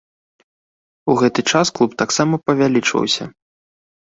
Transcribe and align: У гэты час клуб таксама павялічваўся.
У 1.13 1.17
гэты 1.19 1.41
час 1.53 1.65
клуб 1.81 1.91
таксама 2.01 2.41
павялічваўся. 2.47 3.23